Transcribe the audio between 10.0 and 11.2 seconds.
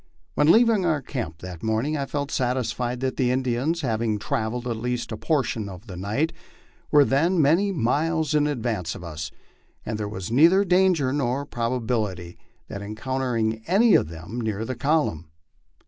was neither danger